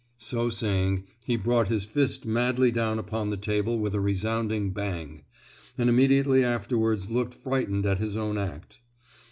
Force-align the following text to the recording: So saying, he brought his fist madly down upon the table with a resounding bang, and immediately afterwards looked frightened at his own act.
So 0.17 0.49
saying, 0.49 1.03
he 1.25 1.35
brought 1.35 1.67
his 1.67 1.85
fist 1.85 2.25
madly 2.25 2.71
down 2.71 2.97
upon 2.97 3.29
the 3.29 3.37
table 3.37 3.77
with 3.77 3.93
a 3.93 3.99
resounding 3.99 4.71
bang, 4.71 5.21
and 5.77 5.91
immediately 5.91 6.43
afterwards 6.43 7.11
looked 7.11 7.35
frightened 7.35 7.85
at 7.85 7.99
his 7.99 8.17
own 8.17 8.35
act. 8.39 8.79